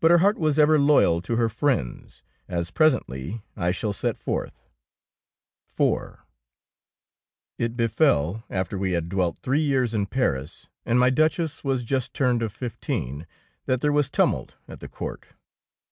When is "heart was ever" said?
0.18-0.80